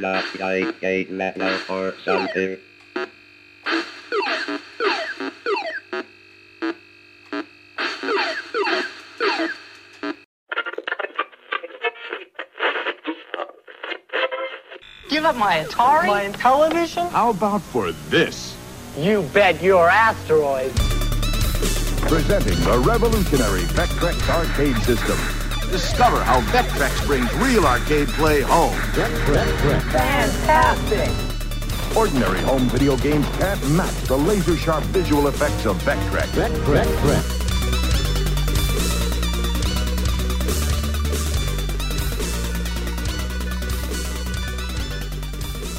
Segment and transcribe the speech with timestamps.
[0.00, 2.56] is not like a metal or something.
[15.08, 16.06] Give up my Atari?
[16.06, 17.06] My television?
[17.08, 18.56] How about for this?
[18.96, 20.74] You bet your asteroid.
[22.08, 25.39] Presenting the revolutionary Vectrex arcade system.
[25.70, 28.74] Discover how Vectrex brings real arcade play home.
[29.92, 31.08] Fantastic.
[31.96, 36.26] Ordinary home video games can't match the laser sharp visual effects of Vectrex.
[36.32, 37.40] Vectrex.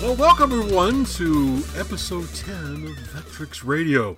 [0.02, 4.16] Well, welcome everyone to episode 10 of Vectrex Radio.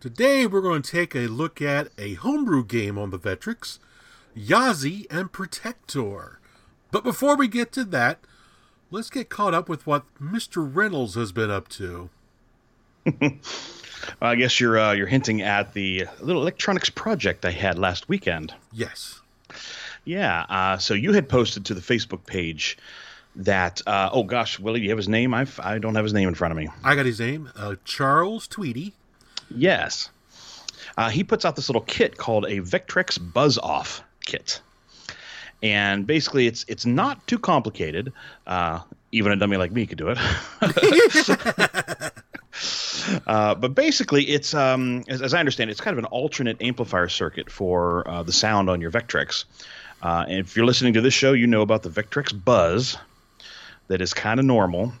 [0.00, 3.78] Today we're going to take a look at a homebrew game on the Vectrex,
[4.36, 6.40] Yazi and Protector.
[6.90, 8.20] But before we get to that,
[8.90, 10.68] let's get caught up with what Mr.
[10.72, 12.10] Reynolds has been up to.
[14.20, 18.54] I guess you're uh, you're hinting at the little electronics project I had last weekend.
[18.72, 19.20] Yes.
[20.04, 20.44] Yeah.
[20.48, 22.78] Uh, so you had posted to the Facebook page
[23.36, 25.34] that uh, oh gosh, Willie, do you have his name?
[25.34, 26.68] I I don't have his name in front of me.
[26.82, 28.94] I got his name, uh, Charles Tweedy.
[29.54, 30.10] Yes.
[30.96, 34.60] Uh, he puts out this little kit called a Vectrex Buzz Off kit,
[35.62, 38.12] and basically it's it's not too complicated.
[38.46, 38.80] Uh,
[39.12, 40.18] even a dummy like me could do it.
[43.26, 46.60] Uh, but basically, it's um, as, as, I understand, it, it's kind of an alternate
[46.60, 49.44] amplifier circuit for uh, the sound on your Vectrex.
[50.02, 52.96] Uh, and if you're listening to this show, you know about the Vectrex Buzz,
[53.88, 54.92] that is kind of normal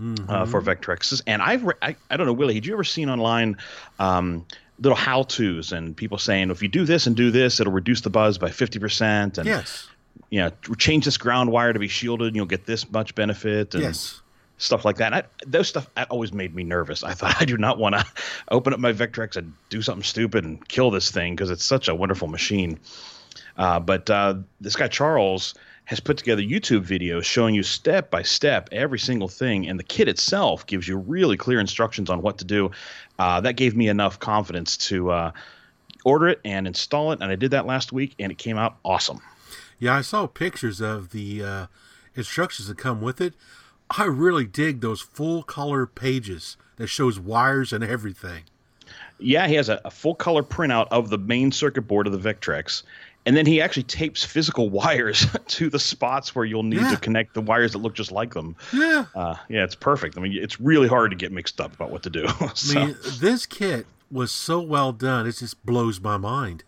[0.00, 0.30] mm-hmm.
[0.30, 1.22] uh, for Vectrexes.
[1.26, 3.56] And I've re- I, I don't know, Willie, had you ever seen online
[3.98, 4.46] um,
[4.80, 8.00] little how tos and people saying if you do this and do this, it'll reduce
[8.00, 9.38] the buzz by fifty percent?
[9.38, 9.88] And yes,
[10.30, 13.74] you know, change this ground wire to be shielded, and you'll get this much benefit.
[13.74, 14.20] And, yes.
[14.60, 15.14] Stuff like that.
[15.14, 17.04] I, those stuff always made me nervous.
[17.04, 18.04] I thought I do not want to
[18.50, 21.86] open up my Vectrex and do something stupid and kill this thing because it's such
[21.86, 22.80] a wonderful machine.
[23.56, 25.54] Uh, but uh, this guy Charles
[25.88, 29.84] has put together YouTube videos showing you step by step every single thing, and the
[29.84, 32.70] kit itself gives you really clear instructions on what to do.
[33.18, 35.32] Uh, that gave me enough confidence to uh,
[36.04, 38.76] order it and install it, and I did that last week, and it came out
[38.84, 39.22] awesome.
[39.78, 41.66] Yeah, I saw pictures of the uh,
[42.14, 43.32] instructions that come with it.
[43.88, 48.42] I really dig those full color pages that shows wires and everything.
[49.18, 52.34] Yeah, he has a, a full color printout of the main circuit board of the
[52.34, 52.82] Vectrex,
[53.28, 56.90] and then he actually tapes physical wires to the spots where you'll need yeah.
[56.90, 58.56] to connect the wires that look just like them.
[58.72, 60.16] Yeah, uh, yeah, it's perfect.
[60.16, 62.26] I mean, it's really hard to get mixed up about what to do.
[62.54, 62.80] so.
[62.80, 66.64] I mean, this kit was so well done; it just blows my mind.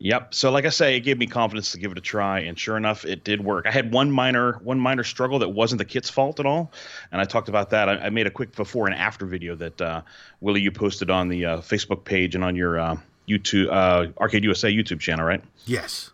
[0.00, 0.34] Yep.
[0.34, 2.76] So, like I say, it gave me confidence to give it a try, and sure
[2.76, 3.66] enough, it did work.
[3.66, 6.72] I had one minor one minor struggle that wasn't the kit's fault at all,
[7.12, 7.88] and I talked about that.
[7.88, 10.02] I, I made a quick before and after video that uh,
[10.40, 12.96] Willie you posted on the uh, Facebook page and on your uh,
[13.28, 15.42] YouTube uh, Arcade USA YouTube channel, right?
[15.66, 16.10] Yes.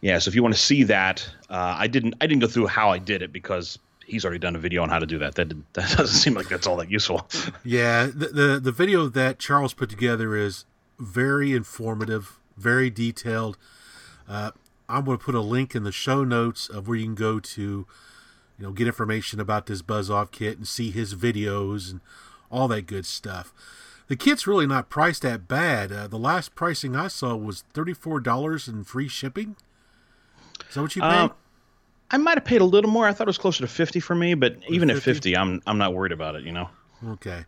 [0.00, 0.18] Yeah.
[0.18, 2.90] So if you want to see that, uh, I didn't I didn't go through how
[2.90, 5.34] I did it because he's already done a video on how to do that.
[5.34, 7.28] That that doesn't seem like that's all that useful.
[7.64, 8.06] yeah.
[8.06, 10.64] The, the the video that Charles put together is
[10.98, 13.56] very informative, very detailed.
[14.28, 14.50] Uh,
[14.88, 17.40] I'm going to put a link in the show notes of where you can go
[17.40, 17.86] to, you
[18.58, 22.00] know, get information about this Buzz Off kit and see his videos and
[22.50, 23.52] all that good stuff
[24.08, 25.92] the kit's really not priced that bad.
[25.92, 29.56] Uh, the last pricing I saw was thirty-four dollars and free shipping.
[30.68, 31.08] Is that what you paid?
[31.08, 31.32] Um,
[32.10, 33.06] I might have paid a little more.
[33.06, 34.92] I thought it was closer to fifty for me, but even 50?
[34.98, 36.44] at fifty, I'm I'm not worried about it.
[36.44, 36.70] You know.
[37.06, 37.44] Okay.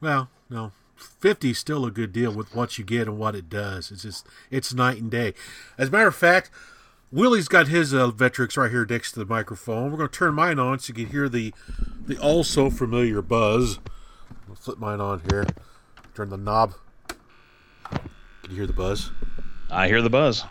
[0.00, 3.50] Well, no, fifty is still a good deal with what you get and what it
[3.50, 3.90] does.
[3.90, 5.34] It's just it's night and day.
[5.76, 6.50] As a matter of fact,
[7.10, 8.32] Willie's got his uh, right
[8.70, 9.90] here next to the microphone.
[9.90, 11.52] We're going to turn mine on so you can hear the
[12.06, 13.78] the also familiar buzz.
[14.60, 15.46] Flip mine on here.
[16.14, 16.74] Turn the knob.
[17.88, 19.10] Can you hear the buzz?
[19.70, 20.44] I hear the buzz.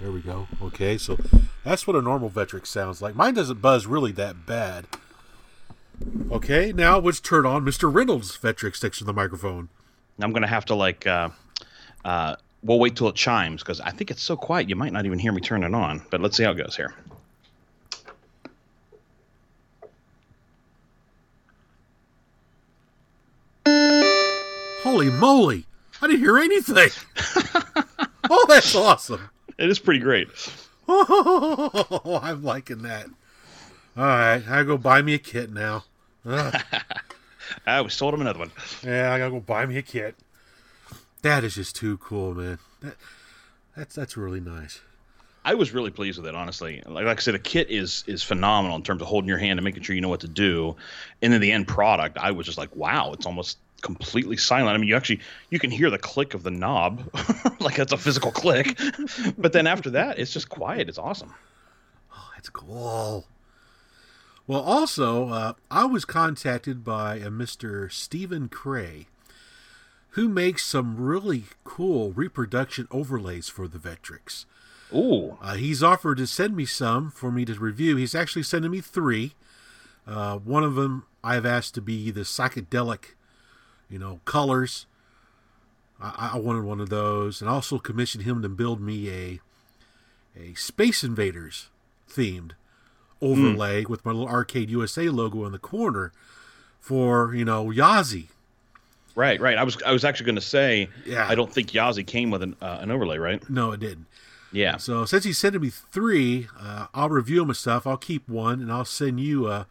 [0.00, 0.48] There we go.
[0.60, 1.16] Okay, so
[1.64, 3.14] that's what a normal Vectrex sounds like.
[3.14, 4.86] Mine doesn't buzz really that bad.
[6.30, 7.92] Okay, now let's turn on Mr.
[7.92, 9.68] Reynolds' Vectrex next to the microphone.
[10.20, 11.28] I'm gonna have to like, uh,
[12.04, 15.06] uh, we'll wait till it chimes because I think it's so quiet you might not
[15.06, 16.02] even hear me turn it on.
[16.10, 16.94] But let's see how it goes here.
[24.82, 25.64] Holy moly!
[26.00, 26.88] I didn't hear anything.
[28.28, 29.30] oh, that's awesome.
[29.56, 30.28] It is pretty great.
[30.88, 33.06] Oh, I'm liking that.
[33.96, 35.84] All right, I go buy me a kit now.
[36.26, 38.50] I we sold him another one.
[38.84, 40.16] Yeah, I gotta go buy me a kit.
[41.22, 42.58] That is just too cool, man.
[42.80, 42.96] That
[43.76, 44.80] that's that's really nice.
[45.44, 46.82] I was really pleased with it, honestly.
[46.86, 49.58] Like, like I said, the kit is is phenomenal in terms of holding your hand
[49.58, 50.74] and making sure you know what to do.
[51.20, 54.74] And then the end product, I was just like, wow, it's almost completely silent.
[54.74, 55.20] I mean, you actually
[55.50, 57.02] you can hear the click of the knob,
[57.60, 58.78] like that's a physical click.
[59.36, 60.88] but then after that, it's just quiet.
[60.88, 61.34] It's awesome.
[62.14, 63.26] Oh, that's cool.
[64.46, 67.90] Well, also, uh, I was contacted by a Mr.
[67.92, 69.06] Stephen Cray,
[70.10, 74.44] who makes some really cool reproduction overlays for the Vectrex.
[74.92, 77.96] Ooh, Uh, he's offered to send me some for me to review.
[77.96, 79.32] He's actually sending me three.
[80.06, 83.14] Uh, one of them I've asked to be the psychedelic,
[83.92, 84.86] you know, colors.
[86.00, 89.40] I, I wanted one of those, and also commissioned him to build me a
[90.36, 91.68] a Space Invaders
[92.10, 92.52] themed
[93.20, 96.10] overlay with my little Arcade USA logo in the corner
[96.80, 98.26] for you know Yazi.
[99.14, 99.56] right, right.
[99.58, 101.26] I was I was actually going to say, Yeah.
[101.28, 103.48] I don't think Yazi came with an uh, an overlay, right?
[103.50, 104.06] No, it didn't.
[104.50, 104.76] Yeah.
[104.78, 107.86] So since he's sending me three, uh, I'll review them and stuff.
[107.86, 109.64] I'll keep one, and I'll send you uh,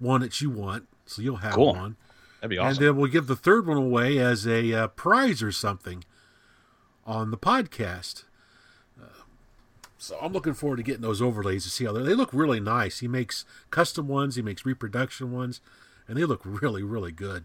[0.00, 1.74] one that you want, so you'll have Cool.
[1.74, 1.96] one.
[2.40, 5.50] That'd be And then we'll give the third one away as a uh, prize or
[5.50, 6.04] something
[7.04, 8.24] on the podcast.
[9.00, 9.22] Uh,
[9.98, 12.60] so I'm looking forward to getting those overlays to see how they they look really
[12.60, 13.00] nice.
[13.00, 15.60] He makes custom ones, he makes reproduction ones,
[16.06, 17.44] and they look really, really good.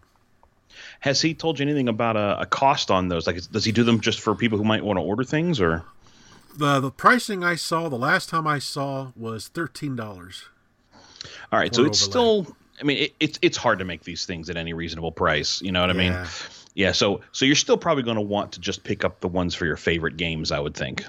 [1.00, 3.26] Has he told you anything about a, a cost on those?
[3.26, 5.84] Like, does he do them just for people who might want to order things, or?
[6.56, 10.44] The the pricing I saw the last time I saw was thirteen dollars.
[11.50, 12.42] All right, so it's overlay.
[12.44, 12.56] still.
[12.80, 15.62] I mean, it, it's it's hard to make these things at any reasonable price.
[15.62, 16.12] You know what I mean?
[16.12, 16.28] Yeah.
[16.74, 16.92] Yeah.
[16.92, 19.66] So so you're still probably going to want to just pick up the ones for
[19.66, 21.04] your favorite games, I would think.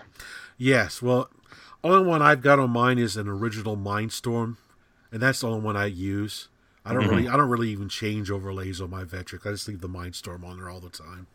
[0.58, 1.30] Yes, well,
[1.84, 4.58] only one I've got on mine is an original Mine Storm,
[5.12, 6.48] and that's the only one I use.
[6.86, 9.46] I don't really, I don't really even change overlays on my Vectrex.
[9.46, 11.28] I just leave the Mine Storm on there all the time.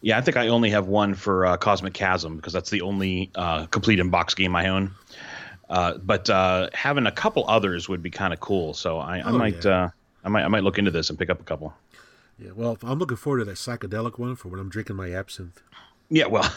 [0.00, 3.30] Yeah, I think I only have one for uh, Cosmic Chasm because that's the only
[3.34, 4.92] uh, complete in box game I own.
[5.68, 8.72] Uh, but uh, having a couple others would be kind of cool.
[8.74, 9.84] So I, I Oh, might yeah.
[9.86, 9.90] uh,
[10.24, 11.74] I might I might look into this and pick up a couple.
[12.38, 15.62] Yeah, well, I'm looking forward to that psychedelic one for when I'm drinking my absinthe.
[16.10, 16.42] Yeah, well,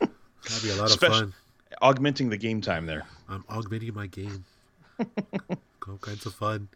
[0.00, 1.34] That'd be a lot of fun.
[1.82, 3.04] augmenting the game time there.
[3.28, 4.44] I'm augmenting my game.
[5.88, 6.68] All kinds of fun.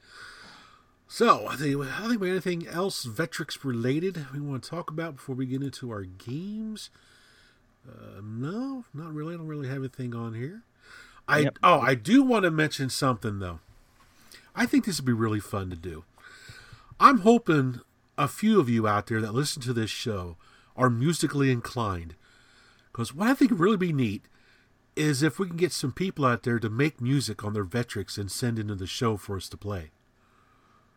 [1.08, 4.90] So, I think, I think we have anything else Vectrex related we want to talk
[4.90, 6.88] about before we get into our games.
[7.86, 9.34] Uh, no, not really.
[9.34, 10.62] I don't really have anything on here.
[11.28, 11.58] I Yep.
[11.62, 13.60] oh, I do want to mention something though.
[14.54, 16.04] I think this would be really fun to do.
[17.00, 17.80] I'm hoping
[18.18, 20.36] a few of you out there that listen to this show
[20.76, 22.14] are musically inclined.
[22.90, 24.26] Because what I think would really be neat
[24.94, 28.18] is if we can get some people out there to make music on their Vectrex
[28.18, 29.90] and send into the show for us to play.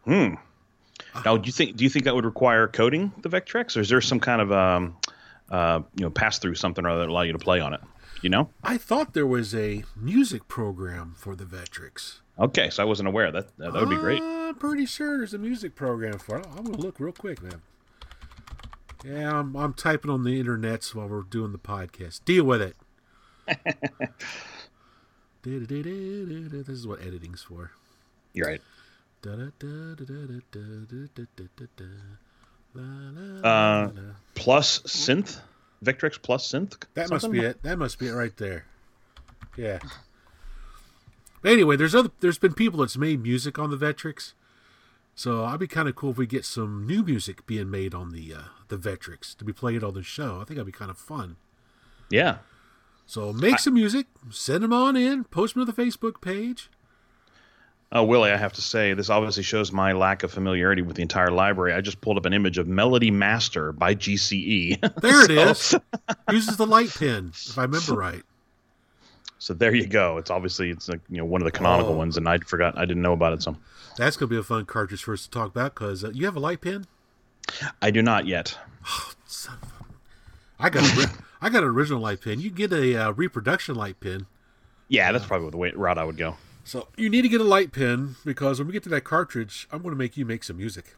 [0.04, 0.36] Hmm.
[1.24, 3.90] Now, do you think do you think that would require coding the Vectrex, or is
[3.90, 4.98] there some kind of um,
[5.50, 7.82] uh, you know pass through something or other that allow you to play on it?
[8.22, 8.50] You know?
[8.64, 12.20] I thought there was a music program for the Vectrex.
[12.40, 14.22] Okay, so I wasn't aware that that, that would be great.
[14.22, 16.48] I'm pretty sure there's a music program for it.
[16.52, 17.62] I'm going to look real quick, man.
[19.06, 22.26] Yeah, I'm, I'm typing on the internets while we're doing the podcast.
[22.26, 22.76] Deal with it.
[25.44, 27.72] this is what editing's for.
[28.34, 28.62] You're right.
[33.44, 33.90] Uh,
[34.34, 35.40] Plus synth,
[35.86, 36.84] Vectrex plus synth.
[36.96, 37.62] That must be it.
[37.64, 38.66] That must be it right there.
[39.56, 39.80] Yeah.
[41.42, 44.34] But anyway, there's other there's been people that's made music on the Vectrex.
[45.14, 48.12] So I'd be kind of cool if we get some new music being made on
[48.12, 50.36] the uh, the Vectrex to be played on the show.
[50.36, 51.38] I think that'd be kind of fun.
[52.10, 52.38] Yeah.
[53.06, 56.70] So make some music, send them on in, post them to the Facebook page.
[57.92, 61.02] Oh, Willie, I have to say, this obviously shows my lack of familiarity with the
[61.02, 61.74] entire library.
[61.74, 64.80] I just pulled up an image of Melody Master by GCE.
[65.02, 65.76] There it is.
[66.32, 68.24] Uses the light pen, if I remember right.
[69.38, 70.18] so there you go.
[70.18, 71.98] It's obviously it's like, you know one of the canonical Oh.
[71.98, 73.44] ones, and I forgot I didn't know about it.
[73.44, 73.56] So
[73.98, 76.36] That's gonna be a fun cartridge for us to talk about because uh, you have
[76.36, 76.88] a light pen.
[77.82, 78.58] I do not yet.
[79.26, 81.10] Son of a- I got a,
[81.42, 82.40] I got an original light pen.
[82.42, 84.26] You get a uh, reproduction light pen.
[84.88, 86.36] Yeah, that's probably the way route I would go.
[86.66, 89.68] So you need to get a light pen because when we get to that cartridge,
[89.72, 90.96] I'm going to make you make some music.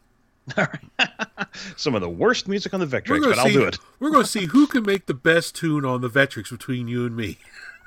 [0.57, 1.09] All right.
[1.75, 3.77] Some of the worst music on the Vectrex, but to I'll do it.
[3.99, 7.05] We're going to see who can make the best tune on the Vectrex between you
[7.05, 7.37] and me.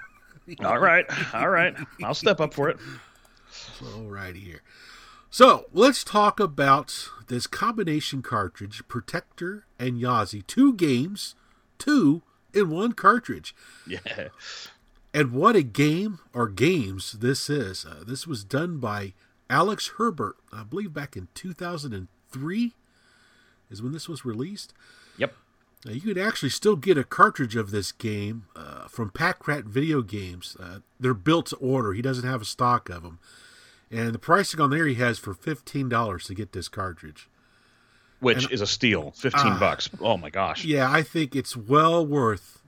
[0.64, 1.76] All right, all right.
[2.02, 2.76] I'll step up for it.
[3.78, 4.62] Alrighty here.
[5.30, 10.44] So let's talk about this combination cartridge, Protector and Yazi.
[10.44, 11.36] Two games,
[11.78, 12.22] two
[12.52, 13.54] in one cartridge.
[13.86, 14.28] Yeah.
[15.12, 17.84] And what a game or games this is.
[17.84, 19.12] Uh, this was done by
[19.48, 22.74] Alex Herbert, I believe back in 2003
[23.70, 24.72] is when this was released.
[25.18, 25.34] Yep.
[25.84, 30.02] Now, you could actually still get a cartridge of this game uh, from Packrat Video
[30.02, 30.56] Games.
[30.60, 31.92] Uh, they're built to order.
[31.92, 33.18] He doesn't have a stock of them.
[33.90, 37.28] And the pricing on there he has for $15 to get this cartridge.
[38.20, 39.12] Which And- is a steal.
[39.12, 39.58] 15 Ah.
[39.58, 39.88] bucks.
[40.00, 40.64] Oh my gosh.
[40.64, 42.59] Yeah, I think it's well worth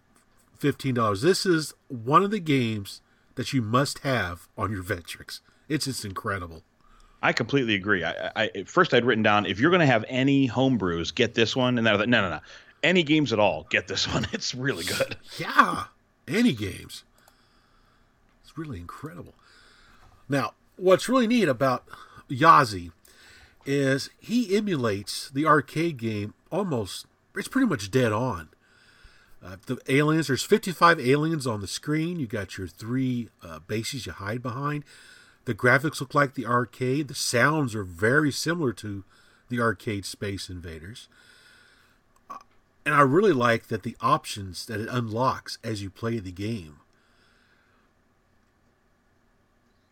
[0.62, 1.20] $15.
[1.22, 3.00] This is one of the games
[3.34, 5.40] that you must have on your Vectrex.
[5.68, 6.62] It's just incredible.
[7.22, 8.04] I completely agree.
[8.04, 11.54] I, I first I'd written down if you're going to have any homebrews, get this
[11.54, 12.40] one, and then I thought, no, no, no,
[12.82, 14.26] any games at all, get this one.
[14.32, 15.16] It's really good.
[15.38, 15.84] Yeah,
[16.26, 17.04] any games.
[18.42, 19.34] It's really incredible.
[20.28, 21.84] Now, what's really neat about
[22.28, 22.90] Yazi
[23.64, 27.06] is he emulates the arcade game almost.
[27.36, 28.48] It's pretty much dead on.
[29.44, 32.20] Uh, the aliens, there's 55 aliens on the screen.
[32.20, 34.84] You got your three uh, bases you hide behind.
[35.46, 37.08] The graphics look like the arcade.
[37.08, 39.02] The sounds are very similar to
[39.48, 41.08] the arcade Space Invaders.
[42.30, 42.36] Uh,
[42.86, 46.76] And I really like that the options that it unlocks as you play the game.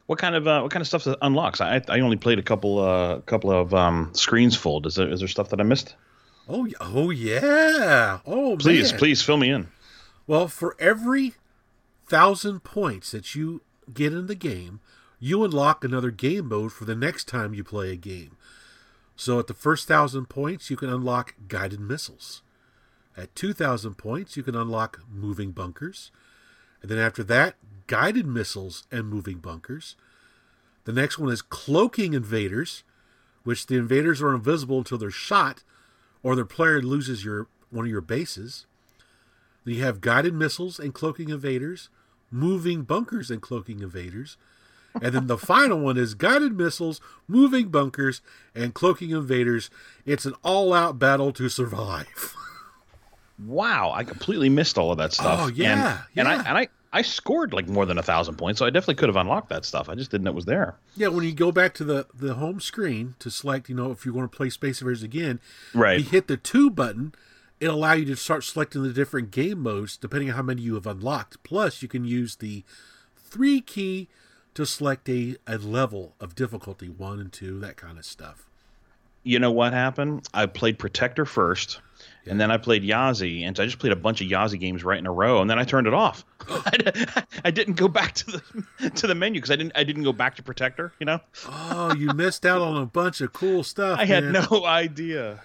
[0.06, 1.60] What kind of uh, what kind of stuff unlocks?
[1.60, 4.84] I I only played a couple uh couple of um, screens full.
[4.86, 5.94] Is there is there stuff that I missed?
[6.48, 8.20] Oh, oh yeah.
[8.26, 8.98] Oh, Please, man.
[8.98, 9.68] please fill me in.
[10.26, 11.34] Well, for every
[12.06, 14.80] thousand points that you get in the game,
[15.18, 18.36] you unlock another game mode for the next time you play a game.
[19.16, 22.42] So at the first thousand points, you can unlock guided missiles.
[23.16, 26.10] At 2,000 points, you can unlock moving bunkers.
[26.80, 27.56] And then after that,
[27.86, 29.94] guided missiles and moving bunkers.
[30.84, 32.82] The next one is cloaking invaders,
[33.44, 35.62] which the invaders are invisible until they're shot
[36.22, 38.66] or the player loses your one of your bases.
[39.64, 41.90] You have guided missiles and cloaking invaders,
[42.30, 44.36] moving bunkers and cloaking invaders.
[45.00, 48.22] And then the final one is guided missiles, moving bunkers,
[48.54, 49.70] and cloaking invaders.
[50.04, 52.34] It's an all out battle to survive.
[53.46, 55.40] Wow, I completely missed all of that stuff.
[55.40, 58.58] Oh, yeah, and, and I and I I scored like more than a thousand points,
[58.58, 59.88] so I definitely could have unlocked that stuff.
[59.88, 60.74] I just didn't know it was there.
[60.96, 64.04] yeah, when you go back to the, the home screen to select, you know, if
[64.04, 65.38] you want to play Space Invaders again,
[65.72, 65.98] Right.
[66.00, 67.14] you hit the two button,
[67.60, 70.74] it'll allow you to start selecting the different game modes depending on how many you
[70.74, 71.40] have unlocked.
[71.44, 72.64] Plus, you can use the
[73.16, 74.08] three key
[74.54, 78.48] to select a, a level of difficulty one and two, that kind of stuff.
[79.22, 80.26] you know what happened?
[80.34, 81.80] I played Protector first,
[82.30, 84.84] and then I played Yazi, and so I just played a bunch of Yazi games
[84.84, 86.24] right in a row, and then I turned it off.
[86.48, 88.26] I, I didn't go back to
[88.78, 90.92] the to the menu because I didn't I didn't go back to Protector.
[90.98, 93.98] You know, Oh, you missed out on a bunch of cool stuff.
[93.98, 95.40] I had no idea.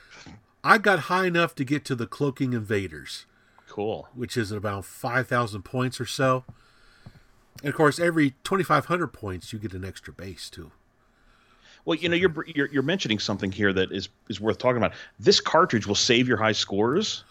[0.63, 3.25] I got high enough to get to the Cloaking Invaders,
[3.67, 4.07] Cool.
[4.15, 6.43] which is about 5,000 points or so.
[7.61, 10.71] And of course, every 2,500 points, you get an extra base too.
[11.85, 14.93] Well, you know, you're, you're you're mentioning something here that is is worth talking about.
[15.19, 17.23] This cartridge will save your high scores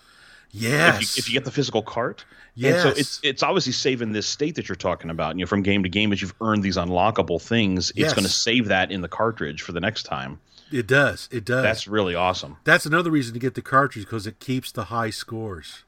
[0.52, 0.94] Yes.
[0.96, 2.24] if you, if you get the physical cart.
[2.54, 2.84] Yes.
[2.84, 5.34] And so it's it's obviously saving this state that you're talking about.
[5.36, 8.06] You know, from game to game, as you've earned these unlockable things, Yes.
[8.06, 10.38] it's going to save that in the cartridge for the next time.
[10.70, 11.28] It does.
[11.32, 11.62] It does.
[11.64, 12.56] That's really awesome.
[12.64, 15.82] That's another reason to get the cartridge because it keeps the high scores.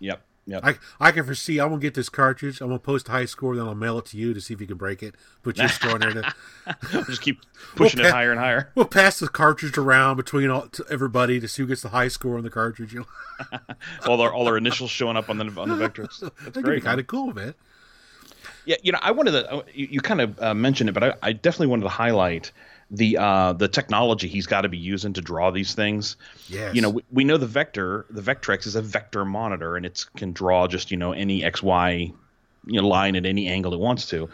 [0.00, 0.20] Yep.
[0.46, 0.60] Yep.
[0.62, 2.60] I I can foresee I'm gonna get this cartridge.
[2.60, 4.60] I'm gonna post a high score, then I'll mail it to you to see if
[4.60, 5.14] you can break it.
[5.42, 6.10] Put your score in there.
[6.12, 6.34] To,
[7.06, 7.40] just keep
[7.76, 8.08] pushing Okay.
[8.10, 8.70] it higher and higher.
[8.74, 12.08] we'll pass the cartridge around between all to everybody to see who gets the high
[12.08, 12.92] score on the cartridge.
[12.92, 13.06] You
[13.40, 13.58] know,
[14.06, 16.20] All our all our initials showing up on the on the vectors.
[16.20, 16.84] That's that'd great.
[16.84, 17.54] kind of cool, man.
[18.66, 19.64] Yeah, you know, I wanted to.
[19.74, 22.50] You, you kind of uh, mentioned it, but I, I definitely wanted to highlight
[22.90, 26.16] the uh, the technology he's got to be using to draw these things.
[26.48, 26.74] Yes.
[26.74, 30.04] You know, we, we know the vector, the Vectrex is a vector monitor, and it
[30.16, 32.12] can draw just you know any x y
[32.66, 34.28] you know line at any angle it wants to.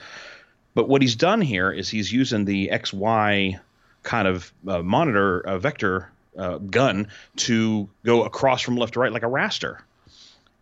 [0.75, 3.59] But what he's done here is he's using the x y
[4.02, 9.12] kind of uh, monitor uh, vector uh, gun to go across from left to right
[9.12, 9.78] like a raster,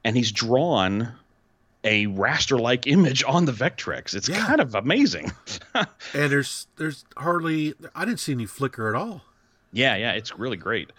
[0.05, 1.13] and he's drawn
[1.85, 4.15] a raster-like image on the Vectrex.
[4.15, 4.45] It's Yeah.
[4.47, 5.33] kind of amazing.
[5.75, 9.23] And there's there's hardly I didn't see any flicker at all.
[9.73, 10.91] yeah, yeah, it's really great.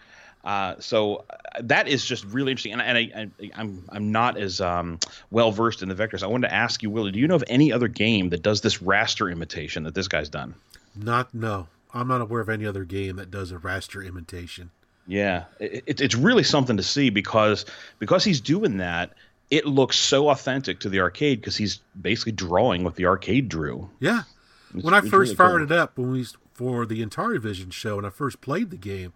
[0.44, 3.12] Uh, so uh, that is just really interesting, and, and I,
[3.46, 5.00] I, I'm I'm not as um,
[5.32, 6.24] well versed in the vectors.
[6.24, 8.62] I wanted to ask you, Willie, do you know of any other game that does
[8.62, 10.56] this raster imitation that this guy's done?
[10.96, 11.68] Not no.
[11.94, 14.70] I'm not aware of any other game that does a raster imitation.
[15.08, 17.66] Yeah, it, it, it's really something to see because
[17.98, 19.12] because he's doing that.
[19.52, 23.90] It looks so authentic to the arcade because he's basically drawing what the arcade drew.
[24.00, 24.24] Yeah.
[24.70, 25.72] It's- when I first really fired cool.
[25.72, 29.14] it up when we for the Atari Vision show and I first played the game,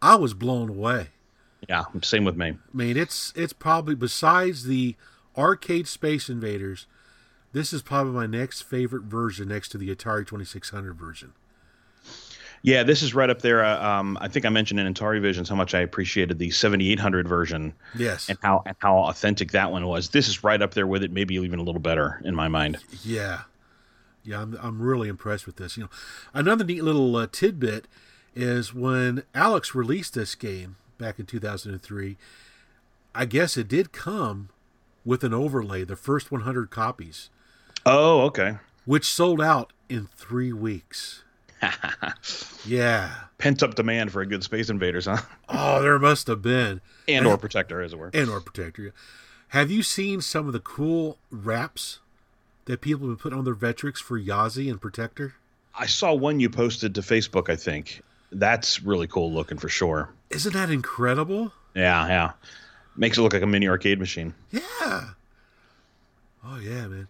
[0.00, 1.08] I was blown away.
[1.68, 2.48] Yeah, same with me.
[2.50, 4.96] I mean, it's it's probably besides the
[5.36, 6.86] arcade Space Invaders,
[7.52, 11.32] this is probably my next favorite version next to the Atari 2600 version.
[12.62, 13.64] Yeah, this is right up there.
[13.64, 17.28] Uh, um, I think I mentioned in Atari Visions how much I appreciated the 7800
[17.28, 18.28] version Yes.
[18.28, 20.08] and how and how authentic that one was.
[20.10, 22.78] This is right up there with it, maybe even a little better in my mind.
[23.04, 23.42] Yeah,
[24.24, 25.76] yeah, I'm I'm really impressed with this.
[25.76, 25.90] You know,
[26.34, 27.86] another neat little uh, tidbit
[28.34, 32.16] is when Alex released this game back in 2003.
[33.14, 34.48] I guess it did come
[35.04, 37.30] with an overlay, the first 100 copies,
[37.86, 38.58] Oh, okay.
[38.84, 41.22] which sold out in three weeks.
[42.66, 43.12] yeah.
[43.38, 45.18] Pent up demand for a good Space Invaders, huh?
[45.48, 46.80] Oh, there must have been.
[47.06, 48.10] And or Protector, as it were.
[48.12, 48.82] and or protector.
[48.82, 48.90] yeah.
[49.48, 52.00] Have you seen some of the cool wraps
[52.66, 55.34] that people have been putting on their Vectrex for Yazi and Protector?
[55.74, 57.48] I saw one you posted to Facebook.
[57.48, 60.10] I think that's really cool looking for sure.
[60.30, 61.52] Isn't that incredible?
[61.74, 62.32] Yeah, yeah.
[62.96, 64.34] Makes it look like a mini arcade machine.
[64.50, 65.10] Yeah.
[66.44, 67.08] Oh yeah, man.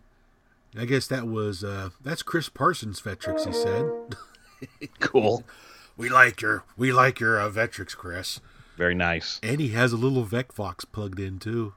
[0.79, 3.91] I guess that was uh that's Chris Parsons Vectrex, he said.
[5.01, 5.45] Cool.
[5.97, 8.41] we like your we like your uh, Vectrex, Chris.
[8.77, 9.41] Very nice.
[9.43, 11.75] And he has a little VecVox plugged in too.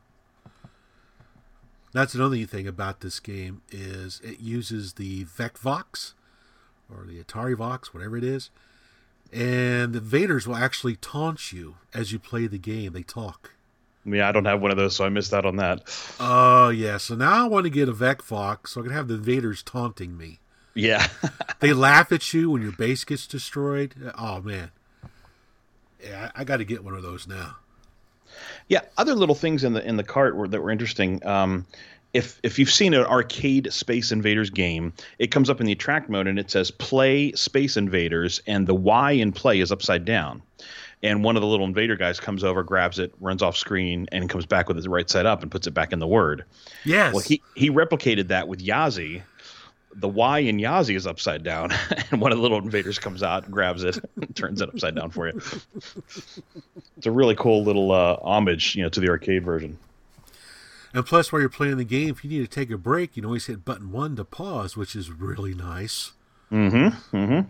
[1.93, 6.13] That's another thing about this game is it uses the VecVox
[6.89, 8.50] or the Atari Vox, whatever it is,
[9.33, 12.93] and the Vaders will actually taunt you as you play the game.
[12.93, 13.51] They talk.
[14.05, 15.81] Yeah, I don't have one of those, so I missed out on that.
[16.20, 19.17] Oh yeah, so now I want to get a VecVox so I can have the
[19.17, 20.39] Vaders taunting me.
[20.74, 21.07] Yeah.
[21.60, 23.94] They laugh at you when your base gets destroyed.
[24.18, 24.72] Oh man,
[26.03, 27.57] yeah, I, I got to get one of those now.
[28.68, 31.24] Yeah, other little things in the in the cart were, that were interesting.
[31.24, 31.68] Um,
[32.14, 36.10] if if you've seen an arcade Space Invaders game, it comes up in the attract
[36.10, 40.42] mode and it says "Play Space Invaders," and the Y in play is upside down.
[41.03, 44.29] And one of the little invader guys comes over, grabs it, runs off screen, and
[44.29, 46.46] comes back with it right side up and puts it back in the word.
[46.86, 47.14] Yes.
[47.14, 49.24] Well, he he replicated that with Yazi.
[49.96, 51.72] The Y in Yazi is upside down,
[52.12, 55.10] and one of the little invaders comes out, grabs it, and turns it upside down
[55.10, 55.42] for you.
[56.98, 59.77] It's a really cool little uh, homage, you know, to the arcade version.
[60.94, 63.22] And plus, while you're playing the game, if you need to take a break, you
[63.22, 66.12] can always hit button one to pause, which is really nice.
[66.51, 67.16] Mm-hmm.
[67.18, 67.50] Mm-hmm.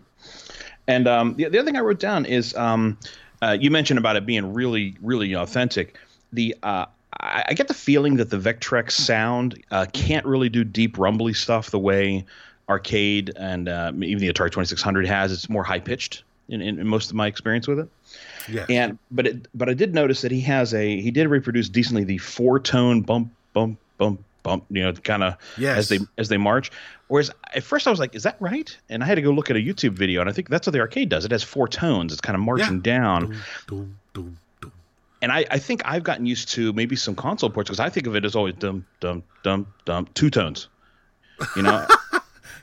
[0.87, 2.97] And um, the, the other thing I wrote down is um,
[3.41, 5.97] uh, you mentioned about it being really, really authentic.
[6.31, 6.85] The uh,
[7.21, 11.33] I, I get the feeling that the Vectrex sound uh, can't really do deep rumbly
[11.33, 12.25] stuff the way
[12.69, 15.31] arcade and uh, even the Atari 2600 has.
[15.31, 17.89] It's more high pitched in, in, in most of my experience with it.
[18.49, 18.65] Yes.
[18.69, 22.03] And but it but I did notice that he has a he did reproduce decently
[22.03, 25.77] the four tone bump bump bump bump you know kind of Yes.
[25.77, 26.71] as they as they march.
[27.07, 28.75] Whereas at first I was like, is that right?
[28.89, 30.71] And I had to go look at a YouTube video, and I think that's what
[30.71, 31.25] the arcade does.
[31.25, 32.13] It has four tones.
[32.13, 32.81] It's kind of marching Yeah.
[32.83, 33.25] down.
[33.27, 34.37] Doom, doom, doom.
[35.21, 38.07] And I, I think I've gotten used to maybe some console ports because I think
[38.07, 40.67] of it as always dum dum dum dum two tones.
[41.55, 41.85] You know,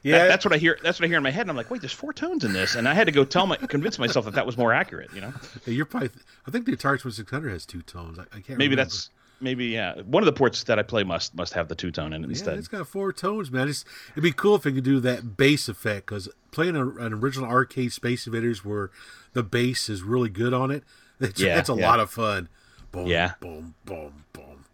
[0.04, 0.78] Yeah, That- that's what I hear.
[0.82, 2.52] That's what I hear in my head, and I'm like, wait, there's four tones in
[2.52, 5.10] this, and I had to go tell my convince myself that that was more accurate.
[5.14, 5.32] You know,
[5.66, 6.10] you're probably.
[6.46, 8.18] I think the Atari 2600 has two tones.
[8.18, 8.50] I, I can't.
[8.58, 8.76] maybe remember.
[8.84, 10.00] that's maybe yeah.
[10.02, 12.26] One of the ports that I play must must have the two tone in it
[12.26, 12.58] Yeah, instead.
[12.58, 13.68] it's got four tones, man.
[13.68, 17.12] It's, it'd be cool if it could do that bass effect because playing a, an
[17.12, 18.90] original arcade Space Invaders where
[19.32, 20.84] the bass is really good on it,
[21.28, 21.88] it's, Yeah, it's a yeah.
[21.88, 22.48] lot of fun.
[22.92, 23.32] Boom, Yeah.
[23.40, 24.64] boom, boom, boom.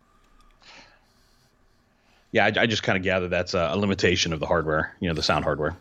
[2.32, 5.08] Yeah, I, I just kind of gather that's a, a limitation of the hardware, you
[5.08, 5.76] know, the sound hardware.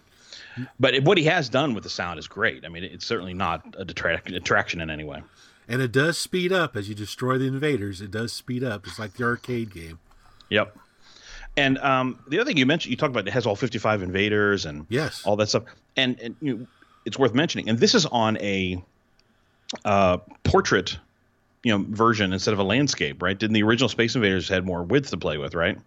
[0.79, 2.63] But it, what he has done with the sound is great.
[2.63, 5.23] I mean, it's certainly not a detract, detraction in any way.
[5.67, 8.01] And it does speed up as you destroy the invaders.
[8.01, 9.97] It does speed up, It's like the arcade game.
[10.49, 10.77] Yep.
[11.57, 14.65] And um, the other thing you mentioned, you talked about it has all 55 invaders
[14.65, 15.23] and Yes.
[15.25, 15.63] all that stuff.
[15.95, 16.67] And, and you know,
[17.05, 17.67] it's worth mentioning.
[17.69, 18.83] And this is on a
[19.85, 20.97] uh, portrait,
[21.63, 23.37] you know, version instead of a landscape, right?
[23.37, 25.77] Didn't the original Space Invaders had more width to play with, right?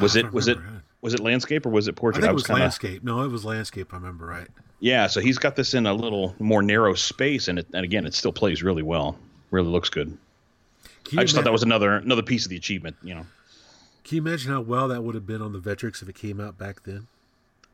[0.00, 0.58] Was it was it
[1.00, 2.22] was it landscape or was it portrait?
[2.22, 3.02] I think it was kinda- landscape.
[3.02, 3.92] No, it was landscape.
[3.92, 4.48] I remember right.
[4.82, 8.06] Yeah, so he's got this in a little more narrow space, and it, and again,
[8.06, 9.18] it still plays really well.
[9.50, 10.16] Really looks good.
[11.16, 12.96] I just thought that was another another piece of the achievement.
[13.02, 13.26] You know.
[14.04, 16.40] can you imagine how well that would have been on the Vectrex if it came
[16.40, 17.08] out back then?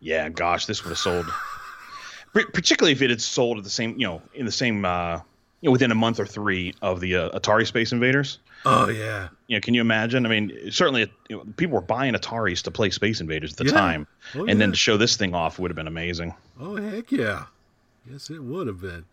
[0.00, 1.26] Yeah, gosh, this would have sold.
[2.42, 5.16] Par- Particularly if it had sold at the same, you know, in the same, uh,
[5.60, 8.38] you know, within a month or three of the uh, Atari Space Invaders.
[8.64, 10.26] Oh yeah, You know, can you imagine?
[10.26, 13.64] I mean, certainly, you know, people were buying Ataris to play Space Invaders at the
[13.66, 13.70] Yeah.
[13.72, 16.34] time, Oh, and then to show this thing off would have been amazing.
[16.60, 17.44] Oh heck yeah!
[18.10, 19.04] Yes, it would have been.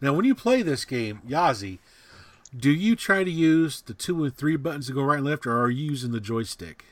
[0.00, 1.78] Now, when you play this game, Yazi,
[2.56, 5.46] do you try to use the two and three buttons to go right and left,
[5.46, 6.84] or are you using the joystick?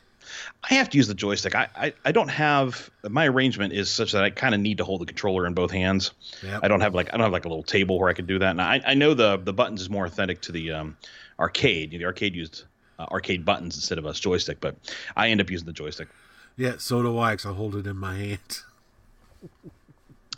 [0.69, 1.55] I have to use the joystick.
[1.55, 4.85] I, I, I don't have my arrangement is such that I kind of need to
[4.85, 6.13] hold the controller in both hands.
[6.43, 6.61] Yep.
[6.63, 8.39] I don't have like I don't have like a little table where I can do
[8.39, 8.51] that.
[8.51, 10.97] And I, I know the the buttons is more authentic to the um,
[11.39, 11.91] arcade.
[11.91, 12.65] The arcade used
[12.99, 14.77] uh, arcade buttons instead of a joystick, but
[15.17, 16.09] I end up using the joystick.
[16.57, 17.37] Yeah, so do I.
[17.37, 18.61] Cause I hold it in my hand.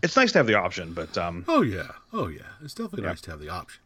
[0.02, 2.42] it's nice to have the option, but um, Oh yeah, oh yeah.
[2.62, 3.80] It's definitely nice to have the option.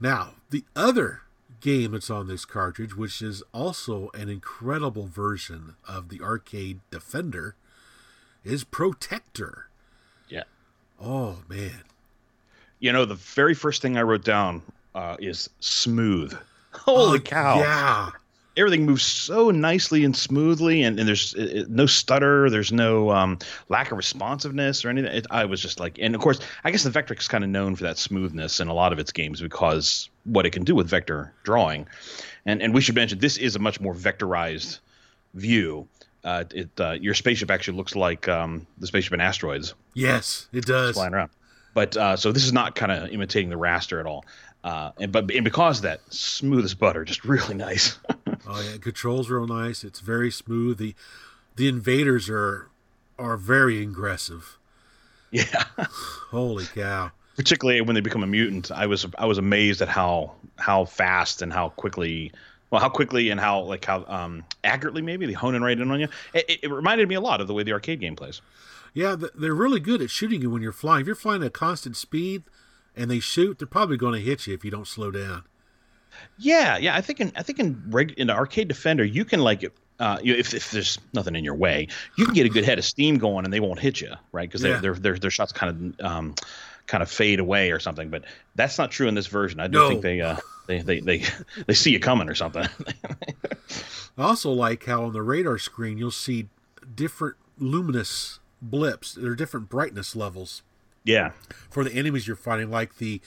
[0.00, 1.22] Now, the other
[1.60, 7.54] game that's on this cartridge, which is also an incredible version of the arcade Defender,
[8.44, 9.68] is Protector.
[10.28, 10.44] yeah.
[11.00, 11.82] Oh man,
[12.78, 14.62] You know, the very first thing I wrote down
[14.94, 16.36] uh, is smooth.
[16.72, 17.58] Holy Oh, cow!
[17.58, 18.10] Yeah,
[18.56, 21.34] everything moves so nicely and smoothly, and, and there's
[21.68, 25.10] no stutter, there's no um, lack of responsiveness or anything.
[25.12, 27.50] It, I was just like, and of course, I guess the Vectrex is kind of
[27.50, 30.74] known for that smoothness in a lot of its games because what it can do
[30.74, 31.86] with vector drawing,
[32.46, 34.80] and and we should mention this is a much more vectorized
[35.34, 35.88] view.
[36.22, 40.66] Uh, it uh, your spaceship actually looks like um, the spaceship in Asteroids yes, it
[40.66, 40.94] does.
[40.94, 41.30] flying around.
[41.72, 44.24] But uh, so this is not kind of imitating the raster at all.
[44.62, 47.98] Uh, and but and because of that, smooth as butter, just really nice.
[48.46, 49.84] Oh yeah, controls real nice.
[49.84, 50.78] It's very smooth.
[50.78, 50.94] The
[51.56, 52.68] the invaders are
[53.18, 54.58] are very aggressive.
[55.30, 55.64] yeah.
[56.30, 57.12] Holy cow!
[57.40, 61.40] Particularly when they become a mutant i was i was amazed at how how fast
[61.40, 62.30] and how quickly
[62.70, 65.90] well how quickly and how like how um accurately maybe they hone in right in
[65.90, 68.42] on you it, it, reminded me a lot of the way the arcade game plays
[68.92, 71.00] Yeah, they're really good at shooting you when you're flying.
[71.02, 72.42] If you're flying at a constant speed
[72.94, 75.44] and they shoot, they're probably going to hit you if you don't slow down.
[76.36, 79.40] yeah yeah i think in i think in reg, in the arcade defender you can
[79.40, 79.64] like
[80.00, 82.78] uh, you, if, if there's nothing in your way, you can get a good head
[82.78, 84.48] of steam going, and they won't hit you, right?
[84.48, 84.78] Because Yeah.
[84.80, 86.34] their their their shots kind of um,
[86.90, 88.10] kind of fade away or something.
[88.10, 88.24] But
[88.56, 89.60] that's not true in this version.
[89.60, 89.88] I do No.
[89.88, 91.24] think they uh, they, they they
[91.66, 92.66] they see you coming or something.
[94.18, 96.48] I also like how on the radar screen you'll see
[96.94, 99.14] different luminous blips.
[99.14, 100.62] There are different brightness levels
[101.04, 101.30] yeah,
[101.70, 103.20] for the enemies you're fighting, like the,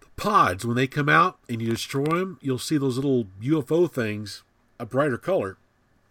[0.00, 0.66] the pods.
[0.66, 4.42] When they come out and you destroy them, you'll see those little UFO things
[4.78, 5.56] a brighter color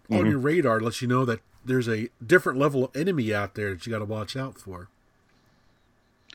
[0.10, 0.80] on your radar.
[0.80, 4.00] Lets you know that there's a different level of enemy out there that you got
[4.00, 4.88] to watch out for.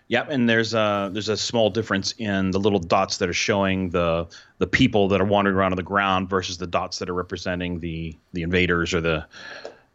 [0.08, 3.90] Yep, and there's a there's a small difference in the little dots that are showing
[3.90, 4.26] the
[4.58, 7.80] the people that are wandering around on the ground versus the dots that are representing
[7.80, 9.24] the the invaders or the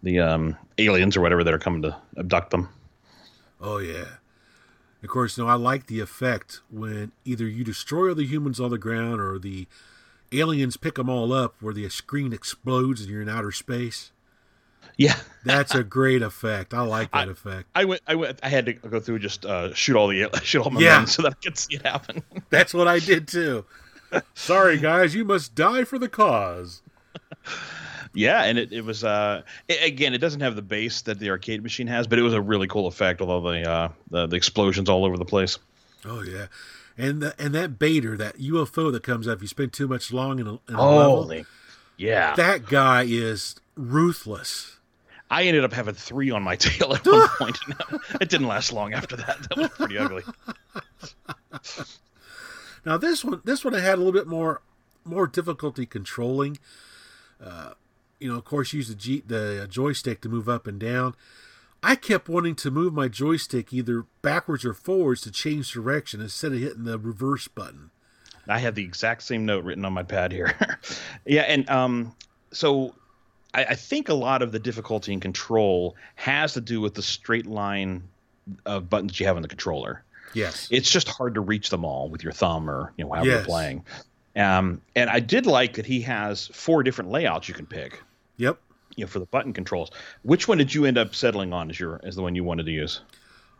[0.03, 2.69] the um, aliens or whatever that are coming to abduct them.
[3.59, 4.05] Oh yeah.
[5.03, 8.71] Of course, no, I like the effect when either you destroy all the humans on
[8.71, 9.67] the ground or the
[10.31, 14.11] aliens pick them all up, where the screen explodes and you're in outer space.
[14.97, 16.73] Yeah, That's a great effect.
[16.73, 17.69] I like that effect.
[17.75, 20.61] I went I went I had to go through just uh, shoot all the shoot
[20.63, 20.97] all my Yeah.
[20.99, 22.23] men so that I could see it happen.
[22.49, 23.63] That's what I did too.
[24.33, 26.81] Sorry, guys, you must die for the cause.
[28.13, 31.29] yeah, and it, it was uh a- again it doesn't have the bass that the
[31.29, 33.21] arcade machine has, but it was a really cool effect.
[33.21, 35.59] Although the uh the, the explosions all over the place.
[36.05, 36.47] Oh yeah,
[36.97, 40.11] and the, and that baiter, that UFO that comes up, if you spend too much
[40.11, 41.45] long in a, in a Holy, level,
[41.97, 42.33] yeah.
[42.35, 44.76] that guy is ruthless.
[45.29, 47.57] I ended up having three on my tail at one point.
[48.21, 49.49] it didn't last long after that.
[49.49, 50.23] That was pretty ugly.
[52.85, 54.61] Now this one, this one I had a little bit more
[55.03, 56.57] more difficulty controlling.
[57.43, 57.71] Uh,
[58.19, 61.15] you know, of course, use the G, the joystick to move up and down.
[61.83, 66.53] I kept wanting to move my joystick either backwards or forwards to change direction instead
[66.53, 67.91] of hitting the reverse button.
[68.47, 70.57] I had the exact same note written on my pad here.
[71.25, 72.15] yeah, and um,
[72.51, 72.95] so
[73.53, 77.01] I, I think a lot of the difficulty in control has to do with the
[77.01, 78.03] straight line
[78.65, 80.03] of buttons you have on the controller.
[80.33, 80.67] Yes.
[80.71, 83.43] It's just hard to reach them all with your thumb or you know however you're
[83.43, 83.85] playing.
[84.35, 88.01] Um, and I did like that he has four different layouts you can pick.
[88.37, 88.59] Yep.
[88.95, 89.89] You know, for the button controls.
[90.23, 92.65] Which one did you end up settling on as your as the one you wanted
[92.67, 93.01] to use?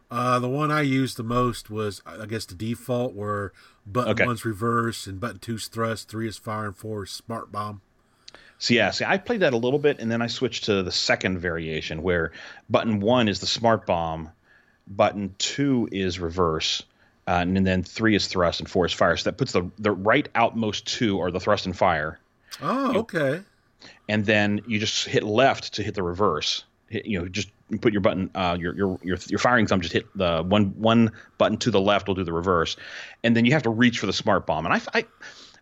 [0.10, 3.52] Uh, the one I used the most was, I guess, the default, where
[3.86, 4.26] button Okay.
[4.26, 7.82] one's reverse and button two's thrust, three is fire, and four is smart bomb.
[8.60, 10.92] So yeah, see, I played that a little bit, and then I switched to the
[10.92, 12.32] second variation, where
[12.70, 14.32] button one is the smart bomb,
[14.88, 16.82] button two is reverse,
[17.28, 19.16] uh, and then three is thrust, and four is fire.
[19.18, 22.20] So that puts the the right outmost two are the thrust and fire,
[22.62, 23.42] Oh, okay.
[24.10, 26.64] and then you just hit left to hit the reverse.
[26.90, 27.50] Hit, you know, just
[27.82, 31.12] put your button, uh, your your your your firing thumb, just hit the one one
[31.38, 32.76] button to the left will do the reverse,
[33.24, 34.66] and then you have to reach for the smart bomb.
[34.66, 35.06] And I, I,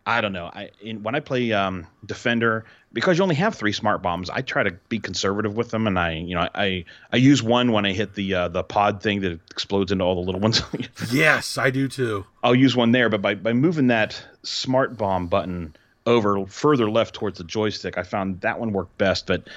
[0.08, 0.46] I don't know.
[0.54, 4.42] I in, when I play um, Defender, because you only have three smart bombs, I
[4.42, 7.86] try to be conservative with them, and I you know I I use one when
[7.86, 10.62] I hit the uh, the pod thing that explodes into all the little ones.
[11.12, 12.26] Yes, I do too.
[12.44, 17.16] I'll use one there, but by, by moving that smart bomb button over further left
[17.16, 19.26] towards the joystick, I found that one worked best.
[19.26, 19.48] But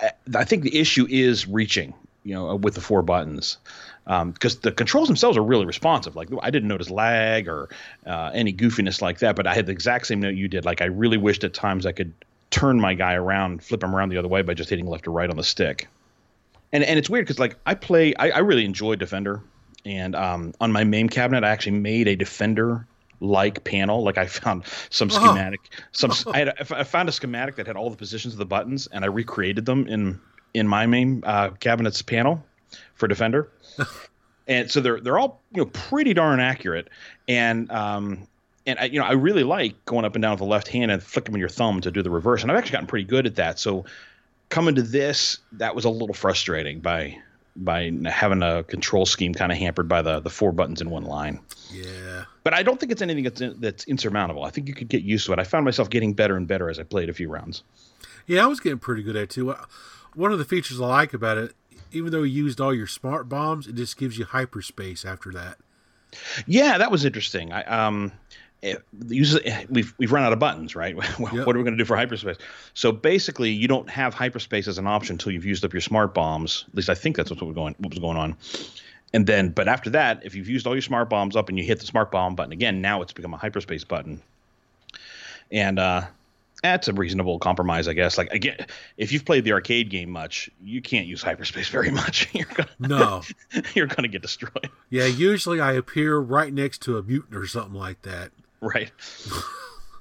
[0.00, 3.58] I- I think the issue is reaching, you know, with the four buttons.
[4.04, 6.16] Because the controls themselves are really responsive.
[6.16, 7.68] Like I didn't notice lag or
[8.06, 10.64] uh, any goofiness like that, but I had the exact same note you did.
[10.64, 12.12] Like I really wished at times I could
[12.50, 15.12] turn my guy around, flip him around the other way by just hitting left or
[15.12, 15.88] right on the stick.
[16.72, 19.40] and and it's weird because like I play, I, I really enjoy Defender,
[19.84, 22.86] and um, on my main cabinet, I actually made a Defender
[23.20, 24.02] like panel.
[24.02, 25.60] Like I found some schematic,
[25.92, 28.46] some I, had a, I found a schematic that had all the positions of the
[28.46, 30.20] buttons, and I recreated them in
[30.54, 32.44] in my main uh, cabinet's panel
[33.02, 33.48] for Defender.
[34.46, 36.88] and so they're they're all you know pretty darn accurate,
[37.26, 38.28] and um,
[38.64, 40.92] and I, you know I really like going up and down with the left hand
[40.92, 43.26] and flicking with your thumb to do the reverse, and I've actually gotten pretty good
[43.26, 43.58] at that.
[43.58, 43.86] So
[44.50, 47.18] coming to this, that was a little frustrating by
[47.56, 51.04] by having a control scheme kind of hampered by the the four buttons in one
[51.04, 51.40] line.
[51.72, 52.26] Yeah.
[52.44, 54.44] But I don't think it's anything that's that's insurmountable.
[54.44, 55.40] I think you could get used to it.
[55.40, 57.64] I found myself getting better and better as I played a few rounds.
[58.28, 59.56] Yeah, I was getting pretty good at it too.
[60.14, 61.54] One of the features I like about it,
[61.92, 65.58] even though you used all your smart bombs, it just gives you hyperspace after that.
[66.46, 67.52] Yeah, that was interesting.
[67.52, 68.12] I um
[68.62, 70.94] it, usually we've we've run out of buttons, right?
[71.18, 71.46] what Yep.
[71.46, 72.36] are we going to do for hyperspace?
[72.74, 76.14] So basically, you don't have hyperspace as an option until you've used up your smart
[76.14, 76.64] bombs.
[76.68, 78.36] At least I think that's what was going what was going on.
[79.14, 81.64] And then, but after that, if you've used all your smart bombs up and you
[81.64, 84.22] hit the smart bomb button again, now it's become a hyperspace button.
[85.50, 86.02] And uh,
[86.62, 88.16] that's a reasonable compromise, I guess.
[88.16, 92.28] Like again, if you've played the arcade game much, you can't use hyperspace very much.
[92.34, 93.22] you're gonna No.
[93.74, 94.70] you're gonna get destroyed.
[94.88, 98.30] Yeah, usually I appear right next to a mutant or something like that.
[98.60, 98.90] Right.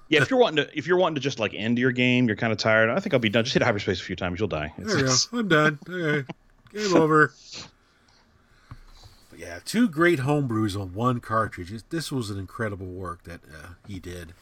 [0.08, 2.36] Yeah, if you're wanting to, if you're wanting to just like end your game, you're
[2.36, 2.90] kind of tired.
[2.90, 3.44] I think I'll be done.
[3.46, 4.74] Just hit hyperspace a few times, you'll die.
[4.78, 5.40] It's- There we go.
[5.40, 5.80] I'm done.
[5.90, 6.28] Okay.
[6.74, 7.34] Game over.
[9.30, 11.74] But yeah, two great homebrews on one cartridge.
[11.90, 14.34] This was an incredible work that uh, he did.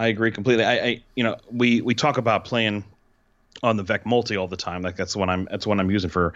[0.00, 0.64] I agree completely.
[0.64, 2.84] I, I, you know, we we talk about playing
[3.62, 4.80] on the Vec Multi all the time.
[4.80, 6.32] Like that's the one I'm that's the one I'm using for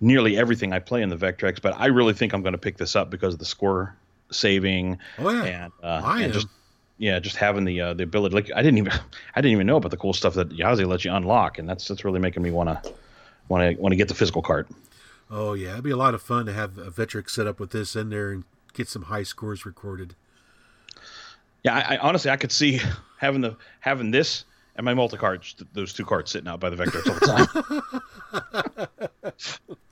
[0.00, 1.60] nearly everything I play in the Vectrex.
[1.60, 3.96] But I really think I'm going to pick this up because of the score
[4.30, 4.96] saving.
[5.18, 5.64] Oh, yeah.
[5.64, 6.46] and, uh, I and just
[6.98, 8.32] yeah, just having the uh, the ability.
[8.32, 8.92] Like I didn't even
[9.34, 11.88] I didn't even know about the cool stuff that Yazi lets you unlock, and that's
[11.88, 12.92] that's really making me want to
[13.48, 14.68] want to want to get the physical cart.
[15.28, 17.72] Oh yeah, it'd be a lot of fun to have a Vectrex set up with
[17.72, 20.14] this in there and get some high scores recorded.
[21.64, 22.80] Yeah, I, I honestly I could see
[23.18, 24.44] having the having this
[24.76, 29.76] and my multi th- those two cards sitting out by the Vectrex all the time.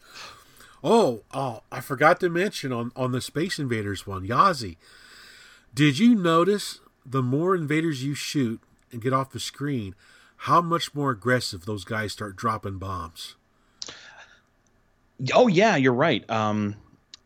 [0.82, 4.76] Oh, oh, I forgot to mention on on the Space Invaders one, Yazi.
[5.74, 8.60] Did you notice the more invaders you shoot
[8.92, 9.94] and get off the screen,
[10.42, 13.34] how much more aggressive those guys start dropping bombs?
[15.34, 16.28] Oh yeah, you're right.
[16.30, 16.76] Um,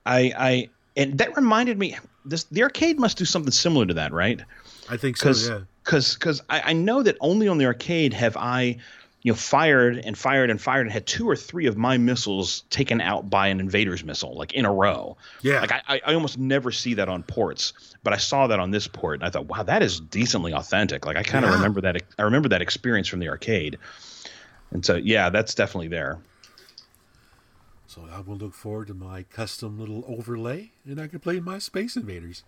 [0.06, 1.96] I I and that reminded me.
[2.24, 4.40] This the arcade must do something similar to that, right?
[4.88, 5.28] I think so.
[5.28, 5.58] Because Yeah.
[6.18, 8.78] because I, I know that only on the arcade have I
[9.22, 12.62] you know fired and fired and fired and had two or three of my missiles
[12.70, 15.16] taken out by an invader's missile like in a row.
[15.42, 15.60] Yeah.
[15.60, 18.70] Like I, I- I almost never see that on ports, but I saw that on
[18.72, 21.06] this port and I thought, wow, that is decently authentic.
[21.06, 21.56] Like I kind of Yeah.
[21.56, 22.02] remember that.
[22.18, 23.78] I remember that experience from the arcade.
[24.72, 26.18] And so yeah, that's definitely there.
[27.92, 31.58] So I will look forward to my custom little overlay, and I can play my
[31.58, 32.42] Space Invaders.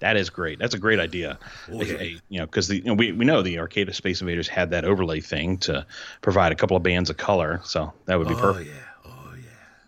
[0.00, 0.58] That is great.
[0.58, 1.38] That's a great idea.
[1.72, 2.18] Oh, yeah.
[2.28, 4.70] you know, because the you know, we we know the arcade of Space Invaders had
[4.70, 5.86] that overlay thing to
[6.20, 8.70] provide a couple of bands of color, so that would be oh perfect.
[8.70, 9.86] Oh yeah, oh yeah.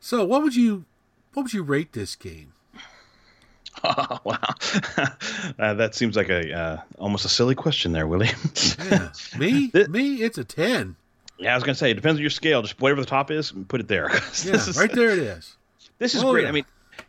[0.00, 0.86] So what would you
[1.34, 2.54] what would you rate this game?
[3.84, 4.20] wow,
[5.58, 8.30] uh, that seems like a uh, almost a silly question there, Willie.
[8.86, 10.96] Yeah, me me it's a ten.
[11.38, 12.62] Yeah, I was gonna say it depends on your scale.
[12.62, 14.08] Just whatever the top is, put it there.
[14.44, 15.56] Yeah, is, right there it is.
[15.98, 16.42] This is Oh, great.
[16.42, 16.48] yeah.
[16.48, 16.64] I mean,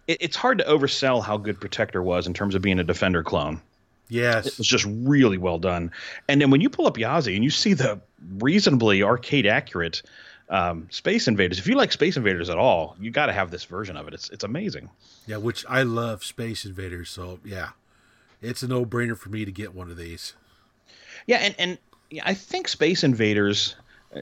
[0.07, 3.23] it, it's hard to oversell how good Protector was in terms of being a Defender
[3.23, 3.61] clone.
[4.07, 5.91] Yes, It's just really well done.
[6.29, 7.99] And then when you pull up Yazi and you see the
[8.37, 10.03] reasonably arcade accurate
[10.49, 13.63] um, Space Invaders, if you like Space Invaders at all, you got to have this
[13.63, 14.13] version of it.
[14.13, 14.91] It's it's amazing.
[15.25, 17.09] yeah, which I love Space Invaders.
[17.09, 17.69] So yeah,
[18.43, 20.33] it's a no brainer for me to get one of these.
[21.25, 21.77] Yeah, and and
[22.11, 23.75] yeah, I think Space Invaders.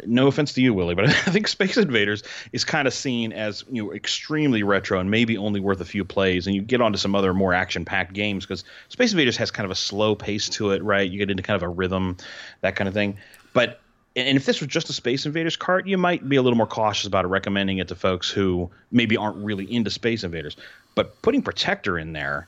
[0.05, 3.63] No offense to you, Willie, but I think Space Invaders is kind of seen as
[3.69, 6.47] you know extremely retro and maybe only worth a few plays.
[6.47, 9.71] And you get onto some other more action-packed games because Space Invaders has kind of
[9.71, 11.09] a slow pace to it, right?
[11.09, 12.17] You get into kind of a rhythm,
[12.61, 13.17] that kind of thing.
[13.53, 13.79] But
[14.15, 16.67] and if this was just a Space Invaders cart, you might be a little more
[16.67, 20.55] cautious about recommending it to folks who maybe aren't really into Space Invaders.
[20.95, 22.47] But putting Protector in there,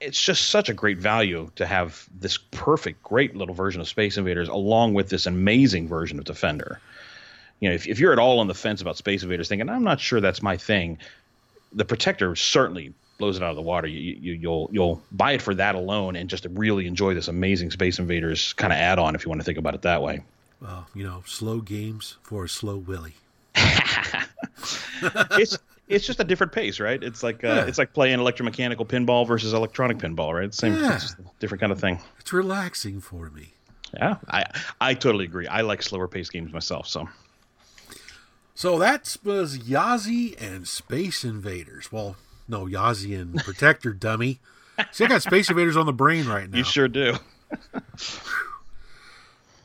[0.00, 4.16] it's just such a great value to have this perfect, great little version of Space
[4.16, 6.80] Invaders along with this amazing version of Defender.
[7.60, 9.84] You know, if, if you're at all on the fence about Space Invaders, thinking I'm
[9.84, 10.98] not sure that's my thing,
[11.72, 13.86] the Protector certainly blows it out of the water.
[13.86, 17.70] You, you you'll you'll buy it for that alone and just really enjoy this amazing
[17.70, 20.24] Space Invaders kind of add-on if you want to think about it that way.
[20.60, 23.14] Well, you know, slow games for a slow Willie.
[25.32, 25.58] it's
[25.90, 27.02] it's just a different pace, right?
[27.02, 27.64] It's like uh, Yeah.
[27.66, 30.52] it's like playing electromechanical pinball versus electronic pinball, right?
[30.54, 30.98] Same, Yeah.
[31.40, 32.00] different kind of thing.
[32.18, 33.54] It's relaxing for me.
[33.94, 34.44] Yeah, I
[34.80, 35.46] I totally agree.
[35.48, 36.86] I like slower paced games myself.
[36.86, 37.08] So
[38.54, 41.90] So that was YASI and Space Invaders.
[41.90, 44.38] Well, no, YASI and Protector, dummy.
[44.92, 46.58] See, I got Space Invaders on the brain right now.
[46.58, 47.16] you sure do.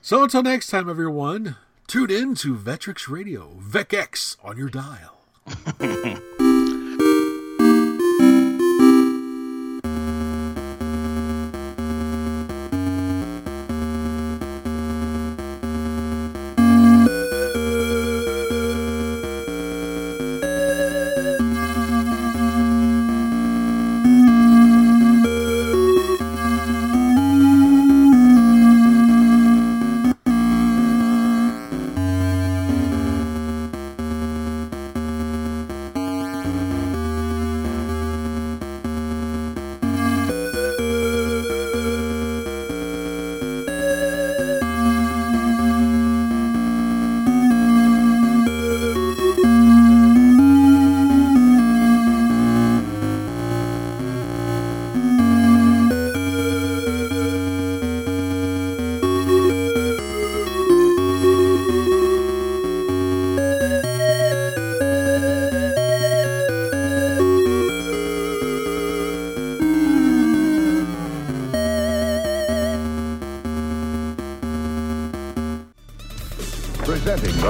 [0.02, 1.56] So until next time, everyone,
[1.88, 5.25] tune in to Vectrex Radio, VecX on your dial.
[5.48, 6.45] Ha ha ha.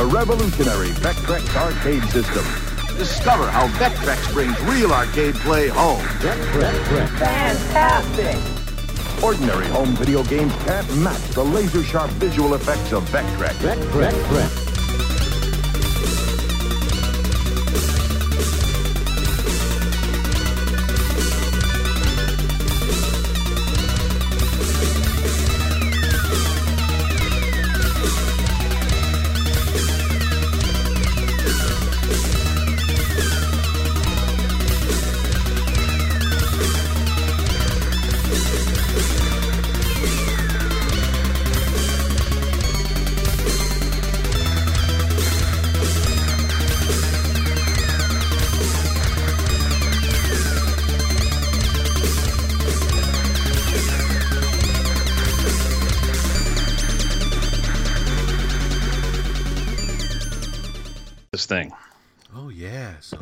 [0.05, 2.43] Presenting revolutionary Vectrex arcade system.
[2.97, 6.01] Discover how Vectrex brings real arcade play home.
[6.19, 7.07] Vectrex.
[7.17, 9.23] Fantastic!
[9.23, 13.53] Ordinary home video games can't match the laser-sharp visual effects of Vectrex.
[13.55, 14.64] Vectrex.
[61.45, 61.73] This thing.
[62.35, 62.95] Oh, yeah.
[63.01, 63.21] So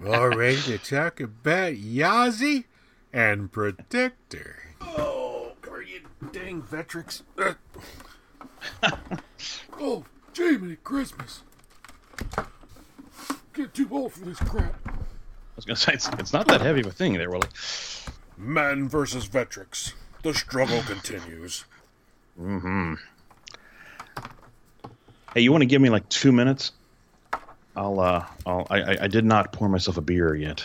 [0.00, 2.66] we're ready to talk about YASI
[3.12, 4.62] and Protector.
[4.80, 7.22] Oh, come here, you dang Vectrex.
[7.36, 7.54] Uh.
[9.80, 11.42] oh, Jamie, Christmas.
[13.52, 14.76] Get too old for this crap.
[14.86, 14.92] I
[15.56, 17.48] was gonna say it's, it's not that heavy of a thing there, Willie.
[18.36, 19.94] Man versus Vectrex.
[20.22, 21.64] The struggle continues.
[22.40, 22.94] Mm-hmm.
[25.34, 26.70] Hey, you want to give me like two minutes?
[27.76, 30.64] I'll uh, I'll, I I- did not pour myself a beer yet.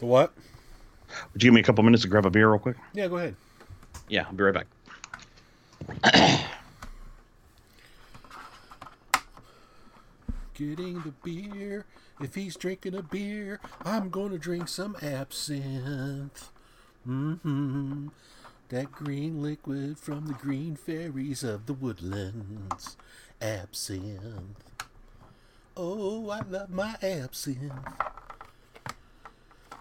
[0.00, 0.32] The what?
[1.32, 2.76] Would you give me a couple minutes to grab a beer real quick?
[2.92, 3.36] Yeah, go ahead.
[4.08, 4.66] Yeah, I'll be right back.
[10.54, 11.84] Getting the beer.
[12.20, 16.50] If he's drinking a beer, I'm gonna drink some absinthe.
[17.06, 18.08] Mm-hmm.
[18.68, 22.96] That green liquid from the green fairies of the woodlands.
[23.42, 24.52] Absinthe.
[25.76, 27.72] Oh, I love my absinthe.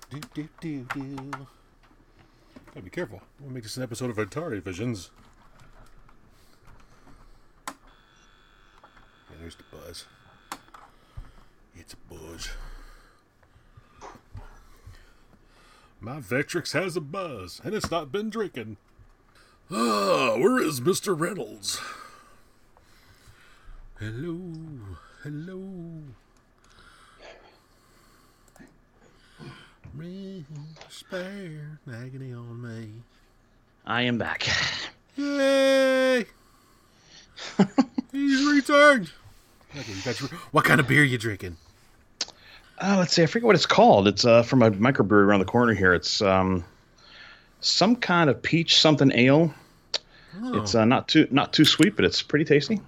[0.10, 1.32] Do do do do.
[2.68, 3.22] Gotta be careful.
[3.40, 5.12] We'll make this an episode of Atari Visions.
[7.68, 7.74] Yeah,
[9.40, 10.06] there's the buzz.
[11.76, 12.50] It's a buzz.
[16.00, 18.78] My Vectrex has a buzz, and it's not been drinking.
[19.72, 21.18] Ah, where is Mr.
[21.18, 21.80] Reynolds?
[24.00, 24.52] Hello,
[25.24, 25.60] hello.
[30.90, 32.90] Spare, agony on me.
[33.86, 34.48] I am back.
[35.16, 36.26] Yay!
[38.12, 39.12] He's returned.
[39.78, 41.58] Okay, your, what kind of beer you drinking?
[42.80, 43.24] Uh, let's see.
[43.24, 44.08] I forget what it's called.
[44.08, 45.94] It's uh, from a microbrewery around the corner here.
[45.94, 46.66] It's um,
[47.62, 49.54] some kind of peach something ale.
[50.46, 52.82] It's uh, not too not too sweet, but it's pretty tasty.